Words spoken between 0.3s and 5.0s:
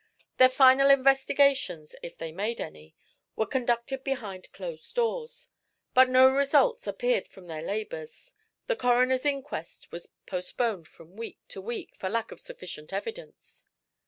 Their final investigations, if they made any, were conducted behind closed